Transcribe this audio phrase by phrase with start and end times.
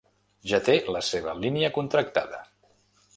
[0.51, 2.41] Ja té la seva línia contractada.